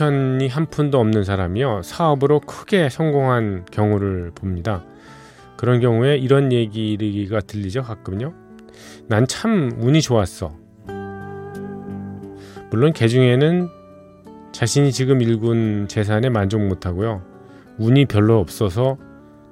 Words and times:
미천이 0.00 0.48
한 0.48 0.66
푼도 0.66 0.98
없는 0.98 1.24
사람이요 1.24 1.82
사업으로 1.82 2.40
크게 2.40 2.88
성공한 2.88 3.66
경우를 3.70 4.32
봅니다. 4.34 4.82
그런 5.58 5.78
경우에 5.80 6.16
이런 6.16 6.52
얘기가 6.52 7.40
들리죠 7.40 7.82
가끔요. 7.82 8.32
난 9.08 9.26
참 9.26 9.72
운이 9.78 10.00
좋았어. 10.00 10.56
물론 12.70 12.92
개 12.94 13.08
중에는 13.08 13.68
자신이 14.52 14.90
지금 14.92 15.20
일군 15.20 15.86
재산에 15.88 16.30
만족 16.30 16.66
못하고요. 16.66 17.22
운이 17.78 18.06
별로 18.06 18.38
없어서 18.38 18.96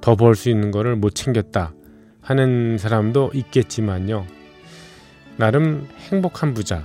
더 0.00 0.16
벌 0.16 0.34
수 0.34 0.48
있는 0.48 0.70
거를 0.70 0.96
못 0.96 1.14
챙겼다 1.14 1.74
하는 2.22 2.78
사람도 2.78 3.32
있겠지만요. 3.34 4.24
나름 5.36 5.86
행복한 6.10 6.54
부자, 6.54 6.84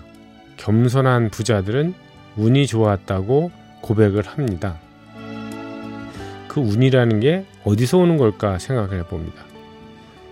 겸손한 0.58 1.30
부자들은 1.30 1.94
운이 2.38 2.68
좋았다고 2.68 3.52
고백을 3.82 4.24
합니다. 4.24 4.80
그 6.48 6.62
운이라는 6.62 7.20
게 7.20 7.46
어디서 7.64 7.98
오는 7.98 8.18
걸까 8.18 8.60
생각을 8.60 9.00
해봅니다. 9.00 9.44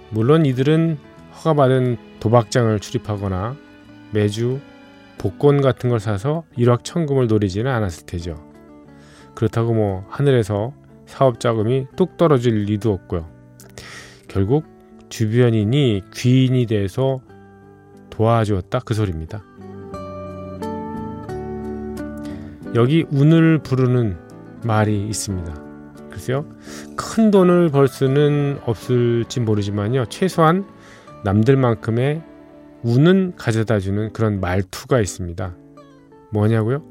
물론 0.09 0.45
이들은 0.45 0.97
허가받은 1.35 1.97
도박장을 2.19 2.79
출입하거나 2.79 3.55
매주 4.11 4.59
복권 5.17 5.61
같은 5.61 5.89
걸 5.89 5.99
사서 5.99 6.44
일확천금을 6.55 7.27
노리지는 7.27 7.72
않았을 7.72 8.05
테죠. 8.05 8.35
그렇다고 9.35 9.73
뭐 9.73 10.05
하늘에서 10.09 10.73
사업 11.05 11.39
자금이 11.39 11.88
뚝 11.95 12.17
떨어질 12.17 12.63
리도 12.66 12.91
없고요. 12.91 13.27
결국 14.27 14.66
주변인이 15.09 16.03
귀인이 16.13 16.66
돼서 16.66 17.19
도와주었다 18.09 18.79
그 18.79 18.94
소리입니다. 18.94 19.44
여기 22.73 23.05
운을 23.11 23.59
부르는 23.59 24.17
말이 24.63 25.05
있습니다. 25.07 25.53
글쎄요. 26.09 26.45
큰 26.95 27.31
돈을 27.31 27.69
벌 27.69 27.87
수는 27.87 28.59
없을지 28.65 29.39
모르지만요. 29.41 30.05
최소한 30.05 30.65
남들만큼의 31.23 32.21
운은 32.83 33.33
가져다 33.35 33.79
주는 33.79 34.11
그런 34.13 34.39
말투가 34.39 34.99
있습니다. 34.99 35.55
뭐냐고요? 36.31 36.83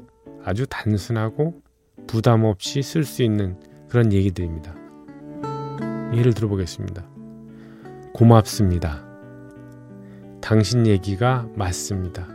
아주 0.43 0.65
단순하고 0.67 1.61
부담 2.07 2.43
없이 2.45 2.81
쓸 2.81 3.03
수 3.03 3.23
있는 3.23 3.57
그런 3.89 4.13
얘기들입니다. 4.13 4.75
예를 6.13 6.33
들어보겠습니다. 6.33 7.05
고맙습니다. 8.13 9.05
당신 10.41 10.85
얘기가 10.85 11.47
맞습니다. 11.55 12.27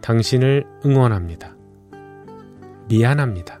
당신을 0.00 0.64
응원합니다. 0.84 1.56
미안합니다. 2.92 3.58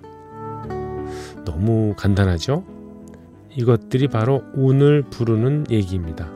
너무 1.46 1.94
간단하죠? 1.96 2.64
이것들이 3.56 4.08
바로 4.08 4.42
운을 4.52 5.04
부르는 5.04 5.64
얘기입니다. 5.70 6.28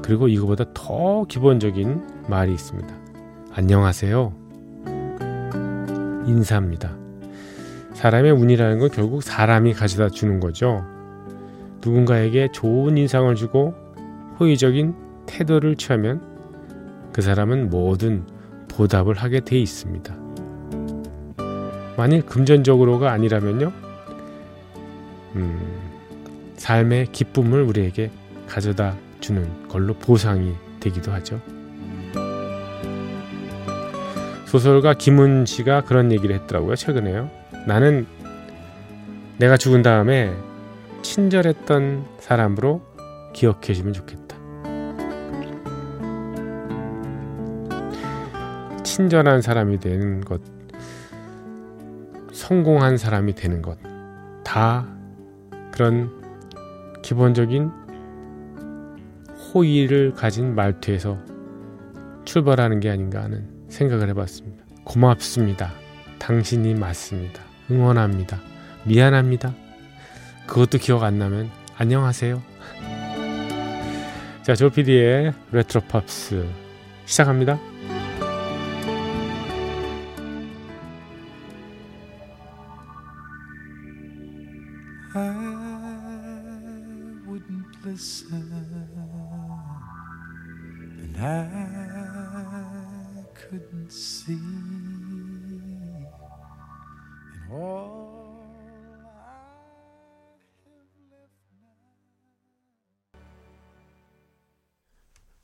그리고 0.00 0.28
이거보다 0.28 0.66
더 0.72 1.24
기본적인 1.24 2.28
말이 2.28 2.52
있습니다. 2.52 2.94
안녕하세요. 3.54 4.32
인사입니다. 6.26 6.96
사람의 7.94 8.30
운이라는 8.30 8.78
건 8.78 8.88
결국 8.90 9.24
사람이 9.24 9.72
가져다 9.72 10.10
주는 10.10 10.38
거죠. 10.38 10.84
누군가에게 11.84 12.50
좋은 12.52 12.96
인상을 12.96 13.34
주고 13.34 13.74
호의적인 14.38 14.94
태도를 15.26 15.74
취하면 15.74 16.22
그 17.12 17.20
사람은 17.20 17.68
뭐든 17.70 18.26
보답을 18.68 19.14
하게 19.14 19.40
돼 19.40 19.58
있습니다. 19.58 20.23
만일 21.96 22.24
금전적으로가 22.26 23.12
아니라면요, 23.12 23.72
음, 25.36 25.84
삶의 26.56 27.08
기쁨을 27.12 27.62
우리에게 27.62 28.10
가져다 28.46 28.96
주는 29.20 29.68
걸로 29.68 29.94
보상이 29.94 30.54
되기도 30.80 31.12
하죠. 31.12 31.40
소설가 34.46 34.94
김은 34.94 35.46
씨가 35.46 35.82
그런 35.82 36.12
얘기를 36.12 36.34
했더라고요, 36.36 36.76
최근에요. 36.76 37.28
나는 37.66 38.06
내가 39.38 39.56
죽은 39.56 39.82
다음에 39.82 40.32
친절했던 41.02 42.06
사람으로 42.20 42.82
기억해주면 43.32 43.92
좋겠다. 43.92 44.36
친절한 48.84 49.42
사람이 49.42 49.80
되는 49.80 50.20
것, 50.20 50.40
성공한 52.44 52.98
사람이 52.98 53.34
되는 53.36 53.62
것, 53.62 53.78
다 54.44 54.86
그런 55.72 56.10
기본적인 57.00 57.70
호의를 59.54 60.12
가진 60.12 60.54
말투에서 60.54 61.18
출발하는 62.26 62.80
게 62.80 62.90
아닌가 62.90 63.22
하는 63.22 63.48
생각을 63.70 64.10
해봤습니다. 64.10 64.62
고맙습니다. 64.84 65.72
당신이 66.18 66.74
맞습니다. 66.74 67.40
응원합니다. 67.70 68.38
미안합니다. 68.84 69.54
그것도 70.46 70.76
기억 70.76 71.02
안 71.02 71.18
나면 71.18 71.48
안녕하세요. 71.78 72.42
자, 74.42 74.54
조피디의 74.54 75.32
레트로 75.50 75.80
팝스 75.88 76.46
시작합니다. 77.06 77.58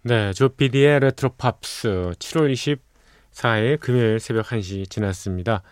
네, 0.02 0.32
조피디의 0.32 0.98
retro 0.98 1.34
pops 1.36 2.14
7월 2.18 2.80
24일 3.32 3.78
금요일 3.78 4.18
새벽 4.18 4.46
1시 4.46 4.90
지났습니다. 4.90 5.62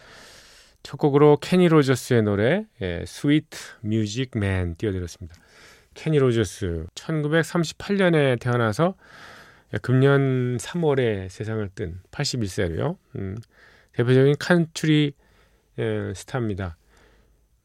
첫 0.83 0.97
곡으로 0.97 1.39
케니 1.41 1.69
로저스의 1.69 2.23
노래 2.23 2.67
예, 2.81 3.05
맨 4.37 4.75
띄워드렸습니다. 4.77 5.35
케니 5.95 6.19
로저스 6.19 6.87
1938년에 6.95 8.41
태어나서 8.41 8.95
금년 9.83 10.57
3월에 10.57 11.29
세상을 11.29 11.69
뜬 11.75 12.01
81세로요. 12.11 12.97
음, 13.17 13.37
대표적인 13.93 14.37
country 14.39 15.13
예, 15.79 16.13
스타입니다. 16.15 16.77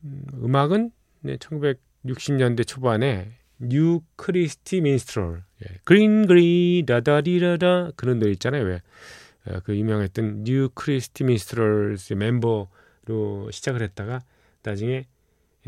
음, 0.04 0.56
악은 0.56 0.92
네, 1.22 1.38
1960년대 1.38 2.68
초반에 2.68 3.38
New 3.60 4.02
Christy 4.16 4.82
Minstrel 4.82 5.44
예, 5.64 5.76
Green 5.84 6.28
Green 6.28 6.86
다다리라다 6.86 7.92
그런 7.96 8.20
노래 8.20 8.32
있잖아요 8.32 8.80
왜 9.46 9.61
그 9.61 9.76
유명했던 9.76 10.44
New 10.44 10.70
Christy 10.74 11.24
Minstrel의 11.24 11.98
멤버 12.18 12.70
로 13.06 13.52
시작을 13.52 13.82
했다가 13.82 14.22
나중에 14.64 15.06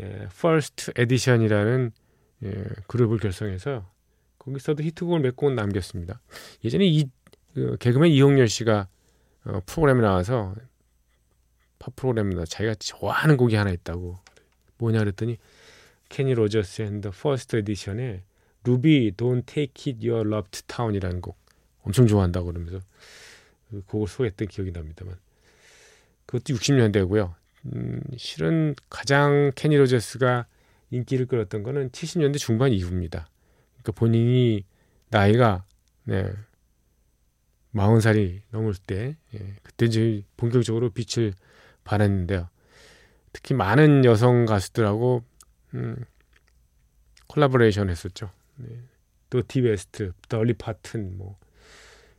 예, 0.00 0.28
First 0.40 0.92
Edition이라는 0.96 1.92
예, 2.44 2.64
그룹을 2.86 3.18
결성해서 3.18 3.90
거기서도 4.38 4.82
히트곡을 4.82 5.20
몇 5.20 5.36
곡은 5.36 5.54
남겼습니다. 5.54 6.20
예전에 6.64 6.86
이 6.86 7.10
그, 7.54 7.76
개그맨 7.78 8.10
이홍렬 8.10 8.48
씨가 8.48 8.88
어, 9.44 9.60
프로그램에 9.66 10.02
나와서 10.02 10.54
팝 11.78 11.94
프로그램에 11.96 12.44
자기가 12.44 12.74
좋아하는 12.74 13.36
곡이 13.36 13.54
하나 13.54 13.70
있다고 13.70 14.18
뭐냐 14.78 14.98
그랬더니 15.00 15.38
케니 16.08 16.34
로저스 16.34 16.82
and 16.82 16.96
the 16.96 17.10
First 17.10 17.56
Edition에 17.56 18.22
Ruby 18.64 19.12
Don't 19.16 19.46
Take 19.46 20.08
Your 20.08 20.28
Love 20.28 20.50
to 20.50 20.62
Town이라는 20.66 21.20
곡 21.20 21.36
엄청 21.82 22.06
좋아한다고 22.06 22.46
그러면서 22.46 22.80
그 23.70 23.82
곡을 23.86 24.08
소개했던 24.08 24.48
기억이 24.48 24.72
납니다만 24.72 25.16
그것도 26.26 26.54
60년대고요. 26.54 27.34
음, 27.66 28.00
실은 28.16 28.74
가장 28.90 29.52
케니 29.54 29.76
로저스가 29.76 30.46
인기를 30.90 31.26
끌었던 31.26 31.62
거는 31.62 31.90
70년대 31.90 32.38
중반 32.38 32.72
이후입니다. 32.72 33.28
그러니까 33.74 33.92
본인이 33.92 34.64
나이가 35.10 35.64
네, 36.04 36.32
40살이 37.74 38.42
넘을 38.50 38.74
때 38.86 39.16
예, 39.34 39.56
그때 39.62 39.86
이제 39.86 40.22
본격적으로 40.36 40.90
빛을 40.90 41.34
발했는데요. 41.84 42.48
특히 43.32 43.54
많은 43.54 44.04
여성 44.04 44.46
가수들하고 44.46 45.22
음, 45.74 45.96
콜라보레이션 47.26 47.90
했었죠. 47.90 48.30
네. 48.56 48.68
또 49.28 49.42
도티 49.46 49.66
웨스트, 49.66 50.12
돌리 50.28 50.54
파튼, 50.54 51.18
뭐 51.18 51.36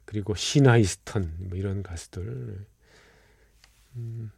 그리고 0.06 0.36
시나 0.36 0.69
이스턴 0.69 1.36
뭐 1.40 1.58
이런 1.58 1.84
가수들 1.84 2.66
음, 3.98 4.32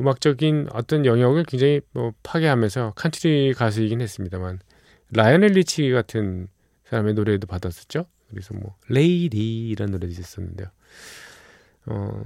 음악적인 0.00 0.68
어떤 0.72 1.06
영역을 1.06 1.44
굉장히 1.44 1.80
뭐 1.92 2.12
파괴하면서 2.22 2.94
country 2.96 3.54
가수이긴 3.54 4.00
했습니다만 4.00 4.60
라이오넬 5.10 5.40
리치 5.40 5.90
같은 5.90 6.48
사람의 6.84 7.14
노래도 7.14 7.46
받았었죠. 7.46 8.06
그래서 8.30 8.54
뭐 8.54 8.76
Lady 8.88 9.68
이런 9.68 9.90
노래도 9.90 10.12
있었는데요. 10.12 10.68
어, 11.86 12.22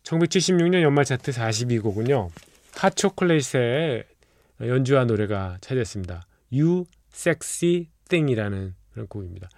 1976년 0.03 0.82
연말 0.82 1.05
차트 1.05 1.31
42곡은요. 1.31 2.31
핫초콜릿의 2.75 4.05
연주한 4.62 5.06
노래가 5.06 5.58
차지했습니다. 5.61 6.26
You 6.53 6.85
Sexy 7.12 7.88
Thing이라는 8.08 8.75
그런 8.93 9.06
곡입니다. 9.06 9.49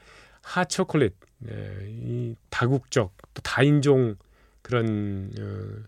핫초콜릿, 0.43 1.15
네, 1.39 1.77
이 1.89 2.35
다국적 2.50 3.15
또 3.35 3.43
다인종 3.43 4.17
그런 4.62 5.31
어, 5.39 5.83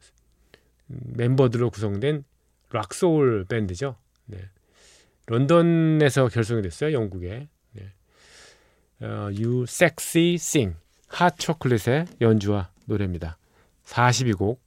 멤버들로 0.86 1.70
구성된 1.70 2.24
락소울 2.70 3.44
밴드죠. 3.48 3.96
네. 4.26 4.38
런던에서 5.26 6.28
결성이 6.28 6.62
됐어요. 6.62 6.92
영국에. 6.92 7.48
네. 7.72 7.92
어, 9.00 9.30
You 9.30 9.62
Sexy 9.62 10.34
Sing 10.34 10.76
핫 11.08 11.38
초콜릿의 11.38 12.06
연주와 12.20 12.70
노래입니다. 12.86 13.38
42곡 13.84 14.58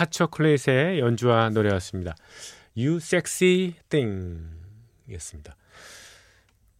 핫초콜릿의 0.00 1.00
연주와 1.00 1.50
노래였습니다. 1.50 2.14
You 2.76 2.96
Sexy 2.96 3.74
Thing 3.90 4.40
이었습니다. 5.08 5.54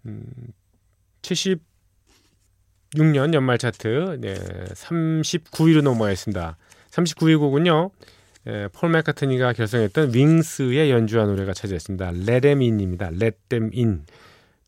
음, 0.06 0.24
76년 1.20 1.60
연말 3.34 3.58
차트 3.58 4.18
네, 4.20 4.34
39위로 4.34 5.82
넘어왔습니다. 5.82 6.56
39위 6.90 7.38
곡은요. 7.38 7.90
예, 8.46 8.68
폴 8.72 8.90
맥카트니가 8.90 9.52
결성했던 9.52 10.14
윙스의 10.14 10.90
연주와 10.90 11.26
노래가 11.26 11.52
차지했습니다. 11.52 12.08
Let 12.08 12.40
Them 12.40 12.62
In입니다. 12.62 13.08
Let 13.08 13.36
Them 13.50 13.70
In. 13.74 14.06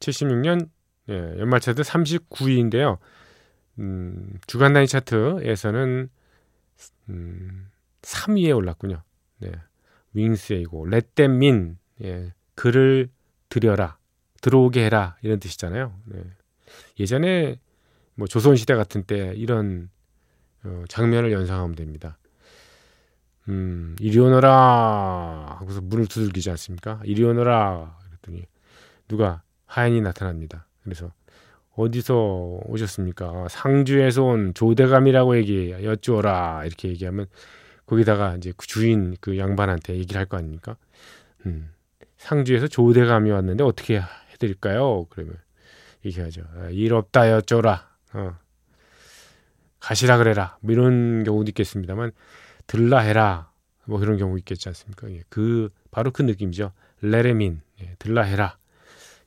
76년 0.00 0.68
예, 1.08 1.14
연말 1.38 1.60
차트 1.60 1.80
39위인데요. 1.82 2.98
음, 3.78 4.38
주간 4.46 4.74
단위 4.74 4.86
차트에서는 4.86 6.10
음, 7.08 7.71
3위에 8.02 8.54
올랐군요. 8.56 9.02
네. 9.38 9.52
윙스의 10.14 10.62
이고 10.62 10.86
Let 10.86 11.08
Them 11.14 11.40
In. 11.40 11.78
예, 12.02 12.32
그를 12.54 13.08
들여라. 13.48 13.98
들어오게 14.40 14.84
해라 14.84 15.16
이런 15.22 15.38
뜻이잖아요. 15.38 15.94
네. 16.06 16.22
예전에 16.98 17.60
뭐 18.14 18.26
조선 18.26 18.56
시대 18.56 18.74
같은 18.74 19.04
때 19.04 19.32
이런 19.36 19.88
어, 20.64 20.84
장면을 20.88 21.32
연상하면 21.32 21.74
됩니다. 21.76 22.18
음, 23.48 23.96
이리 23.98 24.18
오너라 24.18 25.56
하고서 25.58 25.80
문을 25.80 26.06
두들기지 26.06 26.50
않습니까? 26.50 27.00
이리 27.04 27.24
오너라 27.24 27.98
그랬더니 28.04 28.46
누가 29.08 29.42
하얀이 29.66 30.00
나타납니다. 30.00 30.66
그래서 30.84 31.12
어디서 31.74 32.60
오셨습니까? 32.66 33.48
상주에서 33.48 34.24
온 34.24 34.54
조대감이라고 34.54 35.36
얘기 35.38 35.70
여쭈어라 35.70 36.64
이렇게 36.66 36.88
얘기하면 36.88 37.26
거기다가 37.92 38.36
이제 38.36 38.54
그 38.56 38.66
주인 38.66 39.16
그 39.20 39.36
양반한테 39.36 39.96
얘기를 39.96 40.18
할 40.18 40.24
거 40.26 40.38
아닙니까? 40.38 40.76
음, 41.44 41.70
상주에서 42.16 42.66
조대감이 42.68 43.30
왔는데 43.30 43.62
어떻게 43.64 44.00
해드릴까요? 44.32 45.06
그러면 45.10 45.36
얘기하죠. 46.04 46.42
아, 46.56 46.68
일 46.70 46.94
없다 46.94 47.22
여쭤라. 47.22 47.84
어. 48.14 48.38
가시라 49.78 50.16
그래라. 50.16 50.56
뭐 50.60 50.72
이런 50.72 51.22
경우도 51.24 51.50
있겠습니다만 51.50 52.12
들라 52.66 53.00
해라. 53.00 53.50
뭐 53.84 53.98
그런 53.98 54.16
경우 54.16 54.38
있겠지 54.38 54.68
않습니까? 54.70 55.10
예, 55.10 55.22
그 55.28 55.68
바로 55.90 56.12
그 56.12 56.22
느낌이죠. 56.22 56.72
레레민 57.02 57.60
예, 57.82 57.94
들라 57.98 58.22
해라. 58.22 58.56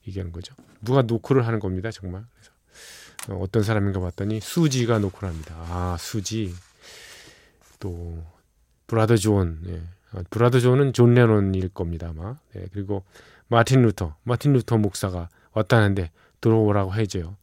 얘기하는 0.07 0.31
거죠. 0.31 0.55
누가 0.81 1.03
노크를 1.03 1.45
하는 1.45 1.59
겁니다. 1.59 1.91
정말. 1.91 2.23
그래서 2.33 2.51
어, 3.29 3.43
어떤 3.43 3.61
사람인가 3.61 3.99
봤더니 3.99 4.39
수지가 4.39 4.97
노크를 4.99 5.29
합니다. 5.29 5.53
아 5.67 5.97
수지. 5.99 6.55
또 7.79 8.23
Brother 8.87 9.17
John. 9.17 9.61
예. 9.67 9.81
아, 10.11 10.23
Brother 10.29 10.59
John은 10.59 10.93
존 10.93 11.13
레논일 11.13 11.69
겁니다 11.69 12.09
아마. 12.09 12.35
예, 12.55 12.67
그리고 12.71 13.03
마틴 13.47 13.81
루터, 13.81 14.15
마틴 14.23 14.53
루터 14.53 14.77
목사가 14.77 15.29
왔다는데 15.53 16.11
들어오라고 16.41 16.93
해줘요. 16.93 17.35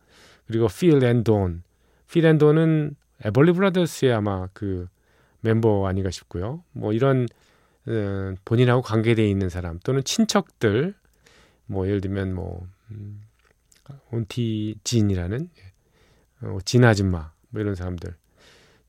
그리고 0.47 0.69
필 0.69 1.03
앤돈, 1.03 1.63
필 2.11 2.25
앤돈은 2.25 2.97
에벌리 3.25 3.53
브라더스의 3.53 4.13
아마 4.13 4.49
그 4.53 4.89
멤버 5.41 5.87
아닌가 5.87 6.11
싶고요. 6.11 6.63
뭐 6.73 6.93
이런 6.93 7.27
어, 7.87 8.35
본인하고 8.45 8.83
관계되어 8.83 9.27
있는 9.27 9.49
사람 9.49 9.79
또는 9.81 10.05
친척들, 10.05 10.95
뭐 11.67 11.87
예를 11.87 12.01
들면 12.01 12.35
뭐 12.35 12.67
음, 12.91 13.23
Auntie 14.11 14.77
Gin이라는 14.85 15.51
어, 16.43 16.59
진 16.65 16.85
아줌마 16.85 17.33
뭐 17.51 17.61
이런 17.61 17.75
사람들. 17.75 18.15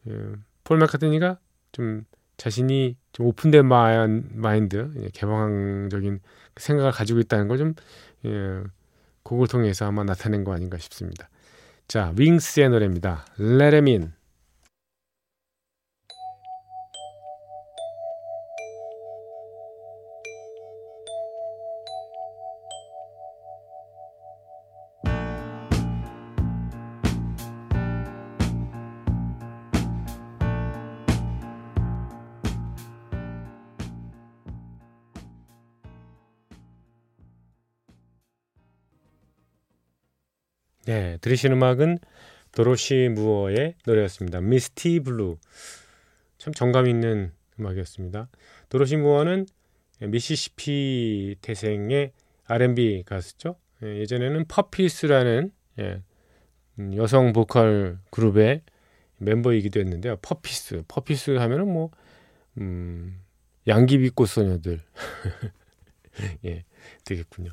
어, 0.06 0.34
폴 0.64 0.78
마카트니가 0.78 1.40
좀 1.72 2.06
자신이 2.44 2.98
좀 3.14 3.28
오픈된 3.28 3.66
마인드, 3.66 4.92
예, 4.98 5.08
개방적인 5.14 6.20
생각을 6.58 6.92
가지고 6.92 7.20
있다는 7.22 7.48
걸 7.48 7.58
좀 7.58 7.74
예, 8.26 8.64
곡을 9.24 9.48
통해서 9.48 9.86
아마 9.88 10.04
나타낸 10.04 10.44
거 10.44 10.54
아닌가 10.54 10.78
싶습니다. 10.78 11.30
자, 11.88 12.14
윙스의 12.18 12.70
노래입니다. 12.70 13.26
Let 13.40 13.76
Him 13.76 13.88
In. 13.88 14.12
네, 40.86 41.18
들으신 41.22 41.54
음악은 41.54 41.98
도로시 42.52 43.10
무어의 43.14 43.76
노래였습니다. 43.86 44.42
Misty 44.42 45.00
Blue. 45.00 45.38
참 46.38 46.54
정감 46.54 46.88
있는 46.88 47.32
음악이었습니다. 47.58 48.28
도로시 48.68 48.98
무어는 48.98 49.46
미시시피 50.02 51.38
태생의 51.42 52.12
R&B 52.46 53.04
가수죠. 53.06 53.56
예, 53.84 54.00
예전에는 54.00 54.46
Poppies라는 54.48 55.52
예, 55.80 56.02
음, 56.80 56.96
여성 56.96 57.32
보컬 57.32 58.00
그룹의 58.10 58.62
멤버이기도 59.20 59.80
했는데요. 59.80 60.18
Poppies, 60.22 60.84
Poppies 60.90 61.32
하면은 61.38 61.72
뭐 61.72 61.92
음, 62.58 63.22
양귀비꽃 63.68 64.28
소녀들 64.28 64.82
예, 66.46 66.66
되겠군요. 67.06 67.52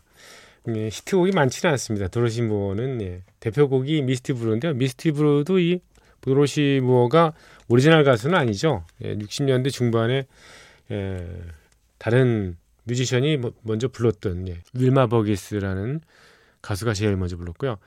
예, 0.69 0.87
히트곡이 0.89 1.33
많지는 1.33 1.73
않습니다. 1.73 2.09
도로시 2.09 2.43
무어는 2.43 3.01
예, 3.03 3.23
대표곡이 3.41 4.03
Misty 4.03 4.35
Blue인데요. 4.35 4.75
Misty 4.75 5.13
Blue도 5.13 5.59
이 5.59 5.81
도로시 6.21 6.81
무어가 6.83 7.33
오리지널 7.69 8.05
가수는 8.05 8.39
아니죠. 8.39 8.85
예, 9.03 9.17
60년대 9.17 9.71
중반에 9.73 10.27
예, 10.91 11.43
다른 11.99 12.57
뮤지션이 12.85 13.37
뭐, 13.37 13.53
먼저 13.63 13.89
불렀던 13.89 14.49
예, 14.49 14.59
윌마 14.75 15.07
버기스라는 15.07 16.01
가수가 16.61 16.93
제일 16.93 17.17
먼저 17.17 17.37
불렀고요. 17.37 17.79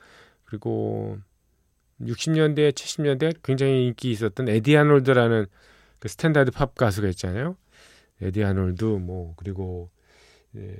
그리고 0.44 1.18
60년대, 2.00 2.72
70년대 2.72 3.36
굉장히 3.42 3.86
인기 3.86 4.10
있었던 4.10 4.48
에디 4.48 4.76
아놀드라는 4.76 5.46
그 6.00 6.08
standard 6.08 6.50
pop 6.50 6.74
가수가 6.74 7.08
있잖아요. 7.08 7.56
에디 8.20 8.42
아놀드 8.42 8.84
뭐 8.84 9.34
그리고 9.36 9.90
예, 10.56 10.76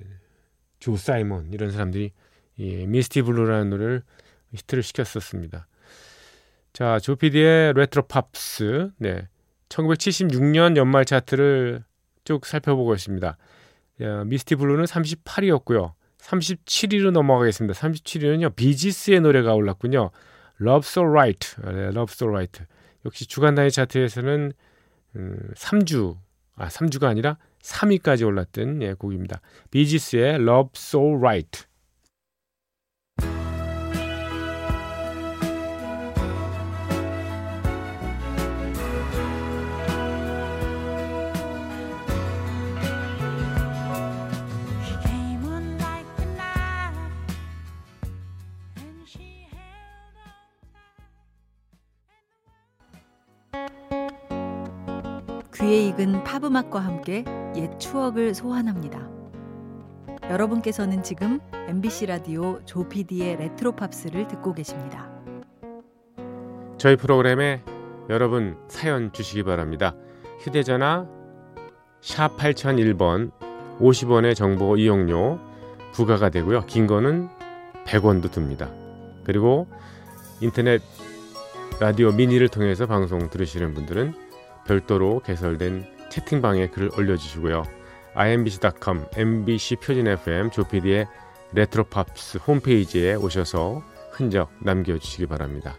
조 0.85 0.99
사이먼 0.99 1.51
이런 1.51 1.71
사람들이 1.71 2.13
이 2.59 2.87
Misty 2.87 3.23
Blue라는 3.23 3.71
노래를 3.71 4.03
히트를 4.53 4.83
시켰었습니다. 4.83 5.67
자, 6.75 6.99
조피디의 6.99 7.73
레트로 7.73 8.03
팝스. 8.07 8.91
네. 8.99 9.27
1976년 9.71 10.77
연말 10.77 11.07
차트를 11.07 11.85
쭉 12.25 12.45
살펴보고 12.45 12.93
있습니다. 12.93 13.39
야, 14.03 14.25
Misty 14.25 14.57
Blue는 14.57 14.85
38위였고요. 14.85 15.95
37위로 16.19 17.13
넘어가겠습니다. 17.13 17.73
37위는요. 17.81 18.55
비지스의 18.55 19.21
노래가 19.23 19.55
올랐군요. 19.55 20.11
Love 20.61 20.87
So 20.87 21.03
Right. 21.03 21.57
네, 21.63 21.85
Love 21.87 22.13
So 22.13 22.29
Right. 22.29 22.63
역시 23.07 23.25
주간 23.27 23.55
단위 23.55 23.71
차트에서는 23.71 24.53
음, 25.17 25.51
3주, 25.55 26.19
아 26.57 26.69
3주가 26.69 27.05
아니라 27.05 27.39
3위까지 27.65 28.27
올랐던 28.27 28.83
예, 28.83 28.93
곡입니다. 28.95 29.41
비지스의 29.71 30.35
Love 30.35 30.71
So 30.77 31.17
Right. 31.17 31.65
귀에 55.55 55.87
익은 55.89 56.25
팝음악과 56.25 56.81
함께 56.81 57.25
옛 57.55 57.79
추억을 57.79 58.35
소환합니다. 58.35 59.09
여러분께서는 60.29 61.03
지금 61.05 61.39
MBC 61.53 62.07
라디오 62.07 62.61
조피디의 62.65 63.37
레트로 63.37 63.73
팝스를 63.77 64.27
듣고 64.27 64.53
계십니다. 64.53 65.09
저희 66.77 66.97
프로그램에 66.97 67.63
여러분 68.11 68.57
사연 68.69 69.13
주시기 69.13 69.45
바랍니다. 69.45 69.95
휴대전화 70.41 71.07
샵 72.01 72.37
8001번 72.37 73.31
50원의 73.79 74.35
정보 74.35 74.77
이용료 74.77 75.39
부과가 75.93 76.31
되고요. 76.31 76.67
긴 76.67 76.89
거는 76.89 77.29
100원도 77.87 78.33
듭니다. 78.33 78.71
그리고 79.23 79.69
인터넷 80.41 80.83
라디오 81.81 82.11
미니를 82.11 82.49
통해서 82.49 82.87
방송 82.87 83.31
들으시는 83.31 83.75
분들은 83.75 84.24
별도로 84.67 85.21
개설된 85.21 85.87
채팅방에 86.11 86.69
글을 86.69 86.91
올려주시고요. 86.97 87.65
imbc.com, 88.15 89.07
mbc 89.17 89.77
표준 89.77 90.07
FM 90.07 90.51
조피디의 90.51 91.07
레트로 91.53 91.85
팝스 91.85 92.39
홈페이지에 92.39 93.15
오셔서 93.15 93.83
흔적 94.13 94.53
남겨주시기 94.63 95.27
바랍니다. 95.27 95.77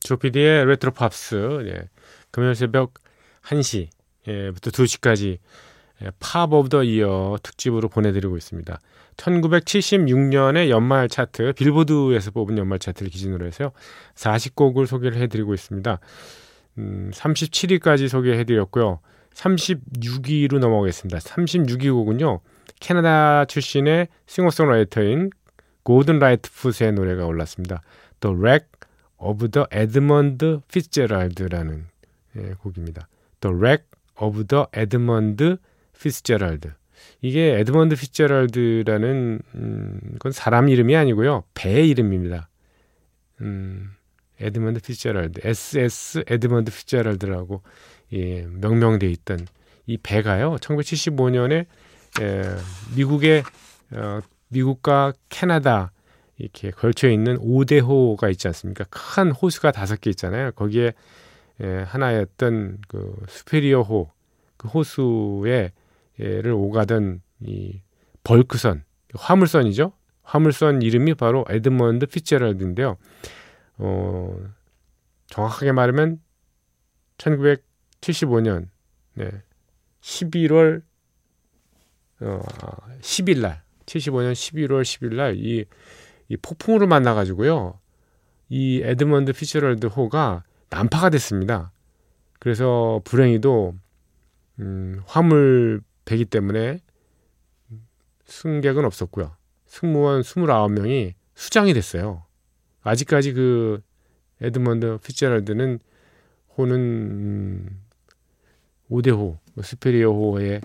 조피디의 0.00 0.66
레트로 0.66 0.92
팝스 0.92 1.62
예, 1.66 1.88
금요일 2.30 2.54
새벽 2.54 2.94
1시 3.44 3.88
예, 4.28 4.50
부터 4.50 4.70
2시까지 4.70 5.26
예, 5.26 5.38
Pop 6.18 6.52
of 6.52 6.68
the 6.68 6.82
Year 6.82 7.38
특집으로 7.42 7.88
보내드리고 7.88 8.36
있습니다. 8.36 8.80
1976년의 9.16 10.70
연말 10.70 11.08
차트 11.08 11.52
빌보드에서 11.54 12.30
뽑은 12.30 12.56
연말 12.58 12.78
차트를 12.78 13.10
기준으로 13.10 13.46
해서요. 13.46 13.72
40곡을 14.14 14.86
소개를 14.86 15.18
해드리고 15.18 15.52
있습니다. 15.52 15.98
음, 16.78 17.10
37위까지 17.12 18.08
소개해드렸고요. 18.08 19.00
36위로 19.34 20.58
넘어가겠습니다. 20.58 21.18
36위 21.18 21.92
곡은요. 21.92 22.40
캐나다 22.80 23.44
출신의 23.44 24.08
싱어송라이터인 24.26 25.30
고든 25.82 26.18
라이트풋의 26.18 26.92
노래가 26.92 27.26
올랐습니다. 27.26 27.82
The 28.20 28.36
Wreck 28.36 28.66
of 29.18 29.48
the 29.50 29.66
Edmund 29.74 30.44
Fitzgerald라는 30.68 31.86
예, 32.36 32.54
곡입니다. 32.60 33.08
The 33.40 33.56
Wreck 33.56 33.84
of 34.20 34.44
the 34.46 34.64
Edmund 34.76 35.56
Fitzgerald. 36.00 36.70
이게 37.22 37.58
에드먼드 37.58 37.96
피츠제랄드라는 37.96 39.40
음, 39.54 40.00
건 40.18 40.32
사람 40.32 40.68
이름이 40.68 40.96
아니고요. 40.96 41.44
배 41.54 41.86
이름입니다. 41.86 42.48
음, 43.42 43.90
에드먼드 44.40 44.80
피츠제랄드, 44.80 45.40
SS 45.44 46.24
에드먼드 46.26 46.70
피츠제랄드라고 46.72 47.62
예, 48.14 48.46
명명돼 48.46 49.08
있던 49.10 49.46
이 49.86 49.98
배가요. 49.98 50.56
1975년에 50.56 51.66
에, 52.20 52.42
미국의 52.96 53.42
어, 53.92 54.20
미국과 54.48 55.12
캐나다 55.28 55.92
이렇게 56.38 56.70
걸쳐 56.70 57.08
있는 57.08 57.38
5대호가 57.38 58.30
있지 58.32 58.48
않습니까? 58.48 58.84
큰 58.90 59.30
호수가 59.30 59.72
다섯 59.72 60.00
개 60.00 60.10
있잖아요. 60.10 60.52
거기에 60.52 60.92
에, 61.60 61.66
하나였던 61.82 62.78
그 62.88 63.14
수페리어 63.28 63.82
호 63.82 64.10
그 64.60 64.68
호수에 64.68 65.72
를 66.20 66.52
오가던 66.52 67.22
이 67.40 67.80
벌크선 68.24 68.84
화물선이죠. 69.14 69.94
화물선 70.22 70.82
이름이 70.82 71.14
바로 71.14 71.46
에드먼드 71.48 72.06
피츠제럴드인데요. 72.06 72.98
어, 73.78 74.36
정확하게 75.28 75.72
말하면 75.72 76.20
1975년 77.16 78.68
네, 79.14 79.30
11월 80.02 80.82
어, 82.20 82.40
10일 83.00 83.40
날 83.40 83.62
75년 83.86 84.32
11월 84.32 84.82
10일 84.82 85.14
날이 85.14 85.64
이 86.28 86.36
폭풍으로 86.36 86.86
만나 86.86 87.14
가지고요. 87.14 87.80
이 88.50 88.82
에드먼드 88.84 89.32
피츠제럴드 89.32 89.86
호가 89.86 90.44
난파가 90.68 91.08
됐습니다. 91.08 91.72
그래서 92.38 93.00
불행히도 93.04 93.74
음, 94.60 95.00
화물 95.06 95.82
배기 96.10 96.24
때문에 96.24 96.80
승객은 98.24 98.84
없었고요. 98.84 99.36
승무원 99.66 100.22
29명이 100.22 101.14
수장이 101.36 101.72
됐어요. 101.72 102.24
아직까지 102.82 103.32
그 103.32 103.80
에드먼드 104.40 104.98
피츠제럴드는 105.04 105.78
호는 106.58 106.74
음, 106.76 107.82
5대호, 108.90 109.38
스페리어호에 109.62 110.60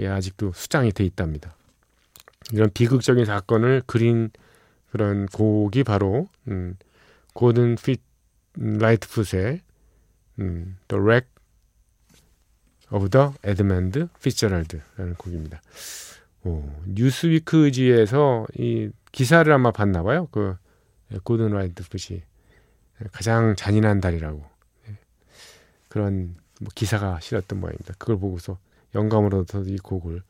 예, 0.00 0.08
아직도 0.08 0.52
수장이 0.54 0.90
돼 0.90 1.04
있답니다. 1.04 1.54
이런 2.52 2.68
비극적인 2.70 3.24
사건을 3.26 3.82
그린 3.86 4.30
그런 4.90 5.26
곡이 5.26 5.84
바로 5.84 6.26
음, 6.48 6.76
고든 7.34 7.76
피 7.76 7.98
라이트풋의 8.56 9.60
음, 10.40 10.78
The 10.88 11.00
Wreck 11.00 11.29
of 12.90 13.08
the 13.10 13.28
Edmund 13.46 14.06
Fitzgerald라는 14.16 15.14
곡입니다. 15.16 15.60
오, 16.44 16.64
뉴스위크지에서 16.86 18.46
이 18.56 18.90
기사를 19.12 19.52
아마 19.52 19.70
봤나 19.70 20.02
봐요. 20.02 20.28
그 20.30 20.56
고든 21.24 21.50
라이트풋이 21.50 22.22
가장 23.12 23.56
잔인한 23.56 24.00
달이라고 24.00 24.42
예, 24.88 24.98
그런 25.88 26.36
뭐 26.60 26.70
기사가 26.74 27.20
실었던 27.20 27.60
모양입니다. 27.60 27.94
그걸 27.98 28.18
보고서 28.18 28.58
영감을 28.94 29.34
얻어서 29.34 29.68
이 29.68 29.76
곡을 29.78 30.22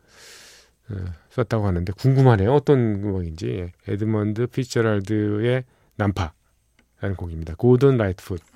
어, 0.90 0.94
썼다고 1.30 1.66
하는데 1.66 1.92
궁금하네요. 1.92 2.52
어떤 2.52 2.78
음악인지. 3.04 3.48
예, 3.48 3.72
에드먼드 3.88 4.46
피츠제랄드의 4.48 5.64
난파라는 5.96 7.16
곡입니다. 7.16 7.54
고든 7.56 7.96
라이트풋. 7.96 8.49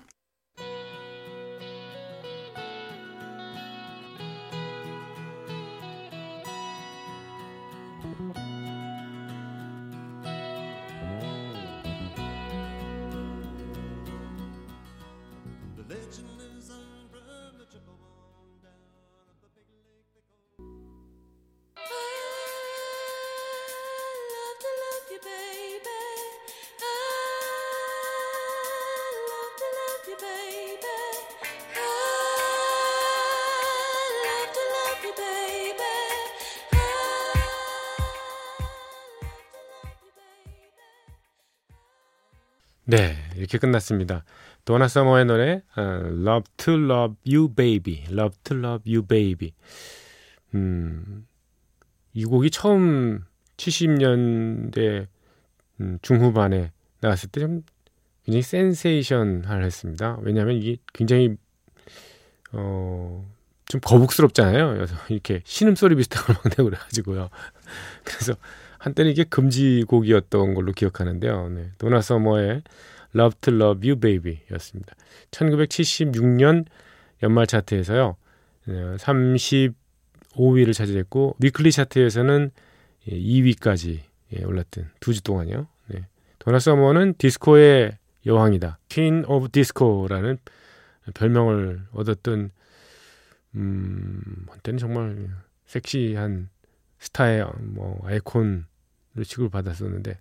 네, 42.94 43.16
이렇게 43.34 43.58
끝났습니다. 43.58 44.24
도나 44.64 44.86
서머의 44.86 45.24
노래 45.24 45.62
어, 45.76 45.80
Love 45.82 46.44
to 46.56 46.74
Love 46.74 47.16
You 47.26 47.52
Baby, 47.52 48.04
Love 48.08 48.36
to 48.44 48.56
Love 48.56 48.94
You 48.94 49.04
Baby. 49.04 49.52
음, 50.54 51.26
이 52.12 52.24
곡이 52.24 52.50
처음 52.50 53.24
70년대 53.56 55.08
음, 55.80 55.98
중후반에 56.02 56.70
나왔을 57.00 57.30
때 57.30 57.40
좀 57.40 57.62
굉장히 58.24 58.42
센세이션했습니다. 58.42 60.18
왜냐하면 60.22 60.56
이게 60.56 60.76
굉장히 60.92 61.36
어, 62.52 63.28
좀 63.66 63.80
거북스럽잖아요. 63.80 64.72
그래서 64.74 64.94
이렇게 65.08 65.42
신음소리 65.44 65.96
비슷한 65.96 66.24
걸 66.24 66.36
막 66.42 66.44
내고 66.44 66.64
그래가지고요. 66.64 67.28
그래서 68.04 68.35
한때는 68.85 69.12
이게 69.12 69.25
금지곡이었던 69.25 70.53
걸로 70.53 70.73
기억하는데요. 70.73 71.49
네. 71.49 71.70
도나 71.79 72.03
서머의 72.03 72.62
Love 73.14 73.40
to 73.40 73.55
Love 73.55 73.88
You 73.88 73.99
Baby 73.99 74.40
였습니다. 74.53 74.94
1976년 75.31 76.66
연말 77.23 77.47
차트에서요. 77.47 78.16
35위를 78.66 80.75
차지했고 80.75 81.37
위클리 81.38 81.73
차트에서는 81.73 82.51
2위까지 83.09 84.01
올랐던 84.44 84.90
두 85.01 85.14
주 85.14 85.23
동안요. 85.23 85.66
네. 85.87 86.07
도나 86.38 86.59
서머는 86.59 87.14
디스코의 87.16 87.97
여왕이다. 88.27 88.81
Queen 88.90 89.25
of 89.27 89.49
Disco라는 89.49 90.37
별명을 91.14 91.85
얻었던 91.92 92.51
음, 93.55 94.47
한때는 94.51 94.79
정말 94.79 95.29
섹시한 95.64 96.51
스타의 96.99 97.47
뭐 97.61 97.99
아이콘 98.05 98.66
취급을 99.22 99.50
받았었는데 99.50 100.18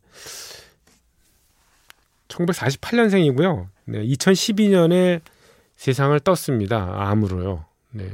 1948년생이고요. 2.27 3.67
네, 3.85 4.05
2012년에 4.05 5.21
세상을 5.75 6.19
떴습니다. 6.21 7.09
암으로요. 7.09 7.65
네. 7.91 8.11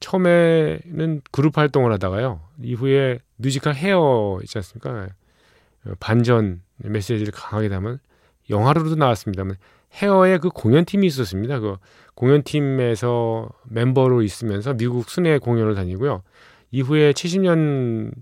처음에는 0.00 1.22
그룹 1.30 1.58
활동을 1.58 1.92
하다가요. 1.92 2.40
이후에 2.62 3.18
뮤지컬 3.36 3.74
헤어 3.74 4.38
있지 4.42 4.56
않습니까? 4.58 5.08
반전 6.00 6.62
메시지를 6.76 7.32
강하게 7.32 7.68
담은 7.68 7.98
영화로도 8.48 8.94
나왔습니다만 8.94 9.56
헤어의 9.94 10.38
그 10.38 10.48
공연팀이 10.48 11.06
있었습니다. 11.08 11.58
그 11.58 11.76
공연팀에서 12.14 13.50
멤버로 13.64 14.22
있으면서 14.22 14.72
미국 14.74 15.10
순회 15.10 15.38
공연을 15.38 15.74
다니고요. 15.74 16.22
이후에 16.70 17.12
70년 17.12 18.12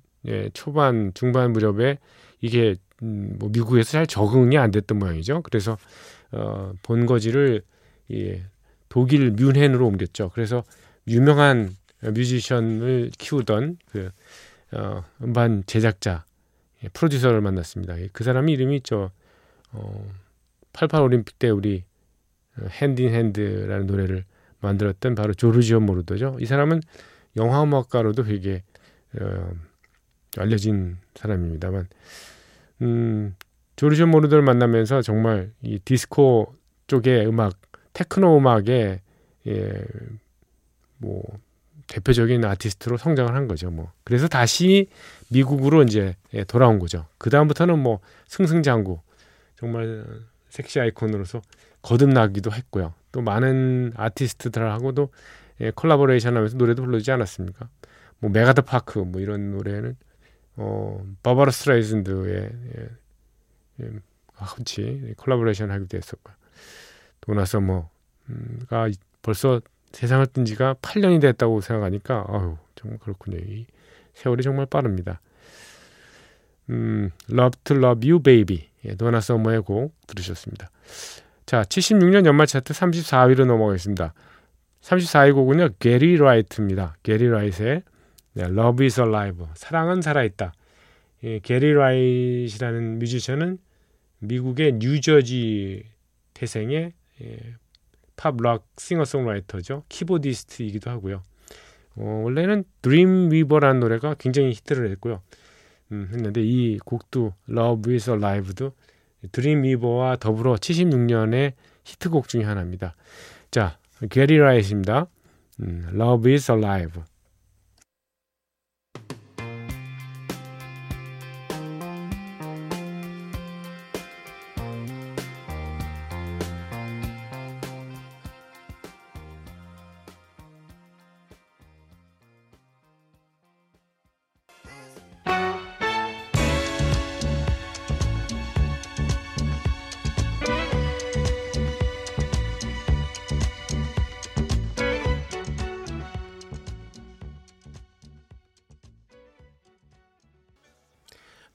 초반 0.52 1.12
중반 1.14 1.52
무렵에 1.52 1.98
이게 2.40 2.76
음, 3.02 3.36
뭐 3.38 3.48
미국에서 3.50 3.92
잘 3.92 4.06
적응이 4.06 4.58
안 4.58 4.70
됐던 4.70 4.98
모양이죠. 4.98 5.42
그래서 5.42 5.78
어, 6.32 6.72
본거지를 6.82 7.62
예, 8.12 8.44
독일 8.88 9.30
뮌헨으로 9.36 9.86
옮겼죠. 9.86 10.30
그래서 10.34 10.64
유명한 11.06 11.74
뮤지션을 12.02 13.10
키우던 13.18 13.78
그 13.90 14.10
어, 14.72 15.04
음반 15.22 15.64
제작자 15.66 16.24
예, 16.84 16.88
프로듀서를 16.88 17.40
만났습니다. 17.40 17.96
그 18.12 18.24
사람이 18.24 18.52
이름이 18.52 18.82
저 18.82 19.10
어, 19.72 20.06
88 20.72 21.02
올림픽 21.02 21.38
때 21.38 21.50
우리 21.50 21.84
핸딘 22.58 23.14
핸드라는 23.14 23.86
노래를 23.86 24.24
만들었던 24.60 25.14
바로 25.14 25.32
조르지오 25.32 25.80
모르도죠. 25.80 26.36
이 26.40 26.46
사람은 26.46 26.82
영화 27.36 27.62
음악가로도 27.62 28.24
되게 28.24 28.62
어, 29.20 29.50
알려진 30.38 30.98
사람입니다만 31.14 31.88
음, 32.82 33.34
조르지오 33.76 34.06
모르도를 34.06 34.42
만나면서 34.44 35.02
정말 35.02 35.52
이 35.62 35.78
디스코 35.78 36.54
쪽의 36.86 37.26
음악, 37.26 37.54
테크노 37.92 38.38
음악의 38.38 39.00
예, 39.46 39.84
뭐 40.98 41.22
대표적인 41.88 42.44
아티스트로 42.44 42.96
성장을 42.96 43.34
한 43.34 43.48
거죠. 43.48 43.70
뭐 43.70 43.90
그래서 44.04 44.28
다시 44.28 44.88
미국으로 45.30 45.82
이제 45.82 46.14
예, 46.34 46.44
돌아온 46.44 46.78
거죠. 46.78 47.06
그 47.18 47.30
다음부터는 47.30 47.78
뭐 47.78 48.00
승승장구 48.28 49.00
정말 49.56 50.04
섹시 50.48 50.80
아이콘으로서 50.80 51.42
거듭나기도 51.82 52.52
했고요. 52.52 52.94
또 53.12 53.22
많은 53.22 53.92
아티스트들하고도 53.96 55.10
예, 55.62 55.70
콜라보레이션하면서 55.72 56.56
노래도 56.56 56.82
불러주지 56.82 57.10
않았습니까? 57.12 57.68
뭐 58.18 58.30
MacArthur 58.30 58.62
Park 58.62 58.98
뭐 58.98 59.20
이런 59.20 59.50
노래는 59.50 59.96
어 60.56 61.04
바바라 61.22 61.50
스트라이샌드의 61.50 62.50
예, 62.76 62.88
예, 63.82 63.90
같이 64.34 65.14
콜라보레이션 65.16 65.70
하기도 65.70 65.96
했었고요. 65.96 66.34
도나 67.20 67.44
서머가 67.44 67.88
벌써 69.22 69.60
세상을 69.92 70.26
뜬 70.28 70.44
지가 70.44 70.74
8년이 70.74 71.20
됐다고 71.20 71.60
생각하니까 71.60 72.26
아유 72.28 72.56
정말 72.74 72.98
그렇군요. 72.98 73.38
이 73.38 73.66
세월이 74.14 74.42
정말 74.42 74.66
빠릅니다. 74.66 75.20
음, 76.68 77.10
Love 77.30 77.60
to 77.64 77.76
Love 77.76 78.10
You 78.10 78.22
Baby 78.22 78.68
예, 78.84 78.94
도나 78.94 79.20
서머의 79.20 79.62
곡 79.62 79.94
들으셨습니다. 80.06 80.70
자, 81.46 81.62
76년 81.62 82.26
연말 82.26 82.46
차트 82.46 82.72
34위로 82.72 83.44
넘어가겠습니다. 83.44 84.14
34위 84.82 85.34
곡은요, 85.34 85.70
게리 85.78 86.16
라이트입니다. 86.16 86.96
게리 87.02 87.28
라이트의 87.28 87.82
네, 88.40 88.46
Love 88.46 88.86
is 88.86 88.98
Alive, 88.98 89.44
사랑은 89.52 90.00
살아있다. 90.00 90.54
예, 91.24 91.40
게리 91.40 91.74
라이트라는 91.74 92.98
뮤지션은 92.98 93.58
미국의 94.20 94.78
뉴저지 94.78 95.84
태생의 96.32 96.94
예, 97.20 97.38
팝락 98.16 98.66
싱어송라이터죠. 98.78 99.82
키보디스트이기도 99.90 100.90
하고요. 100.90 101.22
어, 101.96 102.22
원래는 102.24 102.64
Dream 102.80 103.30
Weaver라는 103.30 103.80
노래가 103.80 104.14
굉장히 104.14 104.52
히트를 104.52 104.90
했고요. 104.92 105.20
음, 105.92 106.08
했는데 106.10 106.40
이 106.42 106.78
곡도 106.78 107.34
Love 107.50 107.92
is 107.92 108.08
Alive도 108.08 108.72
Dream 109.32 109.64
Weaver와 109.64 110.16
더불어 110.16 110.54
76년의 110.54 111.52
히트곡 111.84 112.28
중에 112.28 112.44
하나입니다. 112.44 112.96
자, 113.50 113.76
게리 114.08 114.38
라이트입니다. 114.38 115.08
음, 115.60 115.90
Love 115.92 116.32
is 116.32 116.50
Alive. 116.50 117.02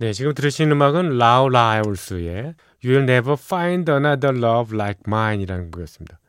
네, 0.06 0.13
지금 0.13 0.36
들으시는 0.36 0.74
음악은 0.74 1.18
라우 1.18 1.50
라이올스의 1.50 2.54
You'll 2.84 3.10
Never 3.10 3.34
Find 3.34 3.91
Another 3.91 4.38
Love 4.38 4.78
Like 4.78 5.02
Mine이라는 5.08 5.72
곡이었습니다. 5.72 6.20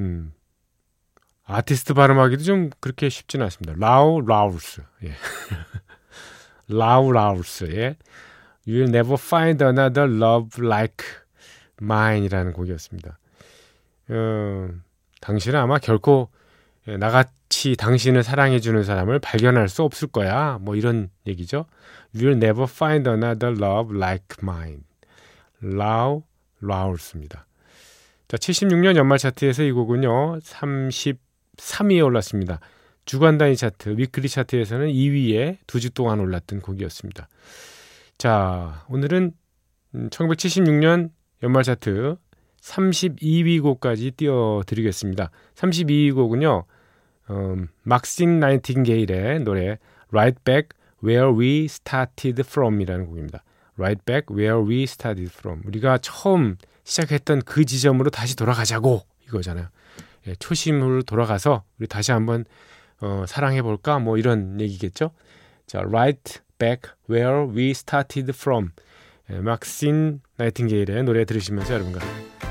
음, 0.00 0.32
아티스트 1.44 1.94
발음하기도 1.94 2.42
좀 2.42 2.70
그렇게 2.80 3.08
쉽지는 3.08 3.44
않습니다. 3.44 3.74
라우 3.78 4.20
라우스. 4.20 4.80
예. 5.04 5.12
라우 6.66 7.12
라우스의 7.12 7.94
You'll 8.66 8.88
never 8.88 9.14
find 9.14 9.62
another 9.62 10.12
love 10.12 10.60
like 10.60 11.06
mine이라는 11.80 12.52
곡이었습니다. 12.52 13.16
어, 14.08 14.68
당신은 15.20 15.60
아마 15.60 15.78
결코 15.78 16.30
예, 16.88 16.96
나같 16.96 17.30
이 17.66 17.76
당신을 17.76 18.22
사랑해주는 18.22 18.84
사람을 18.84 19.18
발견할 19.18 19.68
수 19.68 19.82
없을 19.82 20.08
거야. 20.08 20.58
뭐 20.60 20.76
이런 20.76 21.10
얘기죠. 21.26 21.66
You'll 22.14 22.36
never 22.36 22.64
find 22.64 23.08
another 23.08 23.56
love 23.56 23.96
like 23.96 24.36
mine. 24.42 24.82
라우 25.60 26.22
라우스입니다. 26.60 27.46
자, 28.28 28.36
76년 28.36 28.96
연말 28.96 29.18
차트에서 29.18 29.62
이 29.62 29.72
곡은요. 29.72 30.38
33위에 30.40 32.04
올랐습니다. 32.04 32.60
주간 33.04 33.38
단위 33.38 33.56
차트, 33.56 33.96
위클리 33.96 34.28
차트에서는 34.28 34.88
2위에 34.88 35.58
두 35.66 35.80
주 35.80 35.90
동안 35.90 36.20
올랐던 36.20 36.60
곡이었습니다. 36.60 37.28
자, 38.18 38.84
오늘은 38.88 39.32
1976년 40.10 41.10
연말 41.42 41.62
차트 41.62 42.16
32위 42.60 43.62
곡까지 43.62 44.10
띄워드리겠습니다. 44.12 45.30
32위 45.54 46.14
곡은요, 46.14 46.64
음, 47.30 47.68
막신 47.82 48.40
나이팅게일의 48.40 49.40
노래 49.40 49.78
Right 50.10 50.38
Back 50.44 50.68
Where 51.02 51.36
We 51.36 51.64
Started 51.64 52.40
From이라는 52.46 53.06
곡입니다. 53.06 53.42
Right 53.78 54.02
Back 54.04 54.34
Where 54.34 54.66
We 54.66 54.84
Started 54.84 55.32
From. 55.32 55.62
우리가 55.66 55.98
처음 55.98 56.56
시작했던 56.84 57.42
그 57.42 57.64
지점으로 57.64 58.10
다시 58.10 58.36
돌아가자고 58.36 59.02
이거잖아요. 59.26 59.68
예, 60.28 60.34
초심으로 60.36 61.02
돌아가서 61.02 61.64
우리 61.78 61.86
다시 61.86 62.12
한번 62.12 62.44
어, 63.00 63.24
사랑해 63.26 63.62
볼까 63.62 63.98
뭐 63.98 64.16
이런 64.18 64.60
얘기겠죠. 64.60 65.10
자, 65.66 65.80
Right 65.80 66.40
Back 66.58 66.90
Where 67.10 67.46
We 67.48 67.70
Started 67.70 68.32
From. 68.34 68.70
예, 69.30 69.40
막신 69.40 70.20
나이팅게일의 70.36 71.02
노래 71.04 71.24
들으시면서 71.24 71.74
여러분과 71.74 72.00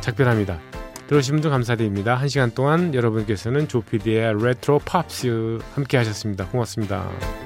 작별합니다. 0.01 0.74
들어주신 1.07 1.35
분들 1.35 1.49
감사드립니다. 1.51 2.15
한 2.15 2.27
시간 2.29 2.51
동안 2.51 2.93
여러분께서는 2.93 3.67
조피디의 3.67 4.43
레트로 4.43 4.79
팝스 4.79 5.59
함께 5.75 5.97
하셨습니다. 5.97 6.47
고맙습니다. 6.47 7.44